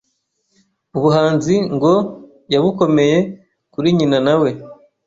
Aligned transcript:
Ubuhanzi 0.97 1.55
ngo 1.75 1.93
yabukomeye 2.53 3.17
kuri 3.73 3.87
nyina 3.97 4.17
na 4.25 4.35
we 4.41 4.49